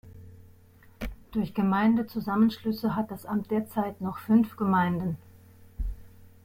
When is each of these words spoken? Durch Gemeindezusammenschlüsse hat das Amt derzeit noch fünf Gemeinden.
Durch 1.31 1.53
Gemeindezusammenschlüsse 1.53 2.95
hat 2.95 3.11
das 3.11 3.27
Amt 3.27 3.51
derzeit 3.51 4.01
noch 4.01 4.17
fünf 4.17 4.55
Gemeinden. 4.57 5.17